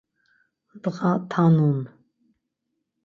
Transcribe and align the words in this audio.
Ndğa 0.75 1.11
tanun. 1.31 1.79